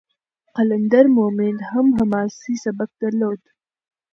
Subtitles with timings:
[0.55, 3.41] قلندر مومند هم حماسي سبک درلود.